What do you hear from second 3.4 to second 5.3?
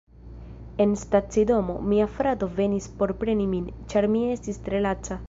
min, ĉar mi estis tre laca.